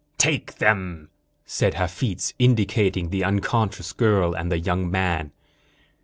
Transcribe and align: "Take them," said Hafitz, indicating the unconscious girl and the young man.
"Take 0.17 0.55
them," 0.55 1.09
said 1.45 1.75
Hafitz, 1.75 2.33
indicating 2.39 3.09
the 3.11 3.23
unconscious 3.23 3.93
girl 3.93 4.35
and 4.35 4.51
the 4.51 4.57
young 4.57 4.89
man. 4.89 5.31